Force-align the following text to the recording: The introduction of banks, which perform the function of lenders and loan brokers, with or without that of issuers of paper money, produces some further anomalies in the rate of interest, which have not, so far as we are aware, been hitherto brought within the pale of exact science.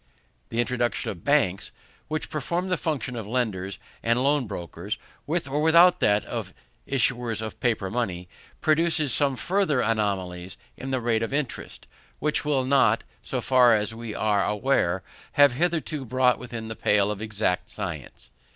The 0.49 0.59
introduction 0.59 1.11
of 1.11 1.23
banks, 1.23 1.71
which 2.07 2.31
perform 2.31 2.69
the 2.69 2.75
function 2.77 3.15
of 3.15 3.27
lenders 3.27 3.77
and 4.01 4.23
loan 4.23 4.47
brokers, 4.47 4.97
with 5.27 5.47
or 5.47 5.61
without 5.61 5.99
that 5.99 6.25
of 6.25 6.55
issuers 6.87 7.39
of 7.39 7.59
paper 7.59 7.91
money, 7.91 8.27
produces 8.61 9.13
some 9.13 9.35
further 9.35 9.79
anomalies 9.79 10.57
in 10.75 10.89
the 10.89 11.01
rate 11.01 11.21
of 11.21 11.35
interest, 11.35 11.85
which 12.17 12.39
have 12.41 12.65
not, 12.65 13.03
so 13.21 13.41
far 13.41 13.75
as 13.75 13.93
we 13.93 14.15
are 14.15 14.43
aware, 14.43 15.03
been 15.37 15.51
hitherto 15.51 16.03
brought 16.03 16.39
within 16.39 16.67
the 16.67 16.75
pale 16.75 17.11
of 17.11 17.21
exact 17.21 17.69
science. 17.69 18.31